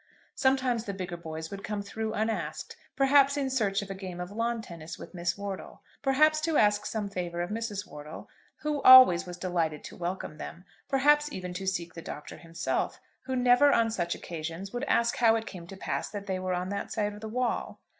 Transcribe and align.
Sometimes 0.33 0.85
the 0.85 0.95
bigger 0.95 1.15
boys 1.15 1.51
would 1.51 1.63
come 1.63 1.83
through 1.83 2.13
unasked, 2.13 2.75
perhaps 2.95 3.37
in 3.37 3.51
search 3.51 3.83
of 3.83 3.91
a 3.91 3.93
game 3.93 4.19
of 4.19 4.31
lawn 4.31 4.59
tennis 4.59 4.97
with 4.97 5.13
Miss 5.13 5.37
Wortle, 5.37 5.83
perhaps 6.01 6.41
to 6.41 6.57
ask 6.57 6.87
some 6.87 7.07
favour 7.07 7.39
of 7.43 7.51
Mrs. 7.51 7.85
Wortle, 7.85 8.27
who 8.61 8.81
always 8.81 9.27
was 9.27 9.37
delighted 9.37 9.83
to 9.83 9.95
welcome 9.95 10.39
them, 10.39 10.65
perhaps 10.89 11.31
even 11.31 11.53
to 11.53 11.67
seek 11.67 11.93
the 11.93 12.01
Doctor 12.01 12.37
himself, 12.37 12.99
who 13.25 13.35
never 13.35 13.71
on 13.71 13.91
such 13.91 14.15
occasions 14.15 14.73
would 14.73 14.85
ask 14.85 15.17
how 15.17 15.35
it 15.35 15.45
came 15.45 15.67
to 15.67 15.77
pass 15.77 16.09
that 16.09 16.25
they 16.25 16.39
were 16.39 16.55
on 16.55 16.69
that 16.69 16.91
side 16.91 17.13
of 17.13 17.21
the 17.21 17.29
wall. 17.29 17.79